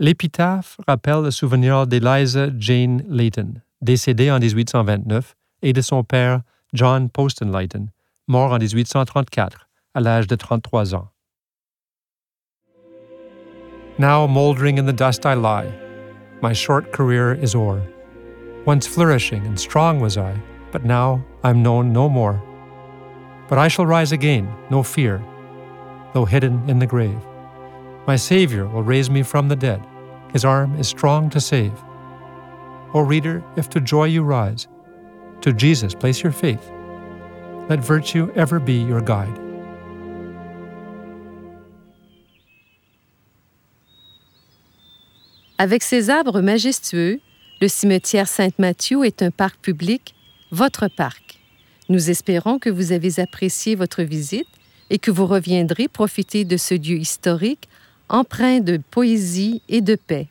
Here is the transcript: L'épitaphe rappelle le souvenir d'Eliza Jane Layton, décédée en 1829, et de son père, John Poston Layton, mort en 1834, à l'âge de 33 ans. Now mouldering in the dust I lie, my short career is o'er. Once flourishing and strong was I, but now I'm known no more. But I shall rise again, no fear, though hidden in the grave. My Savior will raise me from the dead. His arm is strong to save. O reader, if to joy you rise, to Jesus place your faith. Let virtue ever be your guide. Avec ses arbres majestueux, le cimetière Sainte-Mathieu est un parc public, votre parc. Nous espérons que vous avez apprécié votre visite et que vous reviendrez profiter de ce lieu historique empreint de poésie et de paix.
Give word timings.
L'épitaphe 0.00 0.76
rappelle 0.88 1.22
le 1.22 1.30
souvenir 1.30 1.86
d'Eliza 1.86 2.48
Jane 2.58 3.04
Layton, 3.08 3.62
décédée 3.80 4.28
en 4.28 4.40
1829, 4.40 5.36
et 5.62 5.72
de 5.72 5.80
son 5.80 6.02
père, 6.02 6.40
John 6.72 7.08
Poston 7.08 7.52
Layton, 7.52 7.86
mort 8.26 8.52
en 8.52 8.58
1834, 8.58 9.68
à 9.94 10.00
l'âge 10.00 10.26
de 10.26 10.34
33 10.34 10.96
ans. 10.96 11.08
Now 13.96 14.26
mouldering 14.26 14.80
in 14.80 14.86
the 14.86 14.92
dust 14.92 15.24
I 15.24 15.34
lie, 15.34 15.72
my 16.42 16.52
short 16.52 16.90
career 16.90 17.32
is 17.40 17.54
o'er. 17.54 17.80
Once 18.66 18.88
flourishing 18.88 19.46
and 19.46 19.56
strong 19.56 20.00
was 20.00 20.18
I, 20.18 20.34
but 20.72 20.84
now 20.84 21.24
I'm 21.44 21.62
known 21.62 21.92
no 21.92 22.08
more. 22.08 22.42
But 23.48 23.58
I 23.58 23.68
shall 23.68 23.86
rise 23.86 24.10
again, 24.10 24.48
no 24.70 24.82
fear, 24.82 25.22
though 26.12 26.24
hidden 26.24 26.68
in 26.68 26.80
the 26.80 26.86
grave. 26.86 27.20
My 28.06 28.16
Savior 28.16 28.66
will 28.66 28.82
raise 28.82 29.08
me 29.08 29.22
from 29.22 29.48
the 29.48 29.56
dead. 29.56 29.80
His 30.34 30.44
arm 30.44 30.78
is 30.78 30.86
strong 30.86 31.30
to 31.30 31.40
save. 31.40 31.72
O 32.92 33.00
reader, 33.00 33.42
if 33.56 33.70
to 33.70 33.80
joy 33.80 34.04
you 34.04 34.22
rise, 34.22 34.68
to 35.40 35.54
Jesus 35.54 35.94
place 35.94 36.22
your 36.22 36.32
faith. 36.32 36.70
Let 37.70 37.80
virtue 37.80 38.30
ever 38.36 38.60
be 38.60 38.74
your 38.74 39.00
guide. 39.00 39.38
Avec 45.56 45.82
ses 45.82 46.10
arbres 46.10 46.42
majestueux, 46.42 47.20
le 47.62 47.68
cimetière 47.68 48.28
Sainte-Mathieu 48.28 49.06
est 49.06 49.22
un 49.22 49.30
parc 49.30 49.60
public, 49.60 50.14
votre 50.50 50.88
parc. 50.88 51.40
Nous 51.88 52.10
espérons 52.10 52.58
que 52.58 52.68
vous 52.68 52.92
avez 52.92 53.18
apprécié 53.18 53.76
votre 53.76 54.02
visite 54.02 54.48
et 54.90 54.98
que 54.98 55.10
vous 55.10 55.26
reviendrez 55.26 55.88
profiter 55.88 56.44
de 56.44 56.58
ce 56.58 56.74
lieu 56.74 56.98
historique 56.98 57.68
empreint 58.08 58.60
de 58.60 58.80
poésie 58.90 59.62
et 59.68 59.80
de 59.80 59.94
paix. 59.96 60.28